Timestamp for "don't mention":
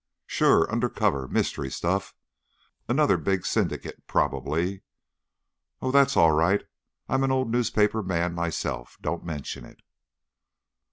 9.03-9.63